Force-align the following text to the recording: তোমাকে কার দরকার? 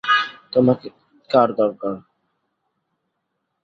তোমাকে 0.53 0.87
কার 1.29 1.49
দরকার? 1.55 1.95